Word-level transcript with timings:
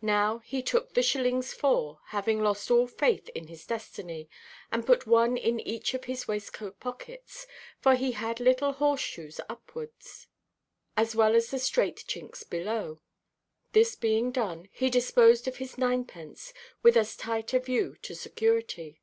Now 0.00 0.38
he 0.38 0.62
took 0.62 0.94
the 0.94 1.02
shillings 1.02 1.52
four, 1.52 2.00
having 2.06 2.40
lost 2.42 2.70
all 2.70 2.86
faith 2.86 3.28
in 3.34 3.48
his 3.48 3.66
destiny, 3.66 4.26
and 4.72 4.86
put 4.86 5.06
one 5.06 5.36
in 5.36 5.60
each 5.60 5.92
of 5.92 6.04
his 6.04 6.26
waistcoat 6.26 6.80
pockets; 6.80 7.46
for 7.78 7.94
he 7.94 8.12
had 8.12 8.40
little 8.40 8.72
horse–shoes 8.72 9.38
upwards, 9.50 10.28
as 10.96 11.14
well 11.14 11.34
as 11.36 11.50
the 11.50 11.58
straight 11.58 12.06
chinks 12.08 12.42
below. 12.42 13.02
This 13.72 13.96
being 13.96 14.32
done, 14.32 14.70
he 14.72 14.88
disposed 14.88 15.46
of 15.46 15.58
his 15.58 15.76
ninepence 15.76 16.54
with 16.82 16.96
as 16.96 17.14
tight 17.14 17.52
a 17.52 17.60
view 17.60 17.96
to 18.00 18.14
security. 18.14 19.02